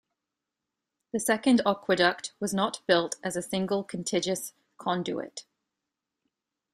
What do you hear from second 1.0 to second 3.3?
The Second Aqueduct was not built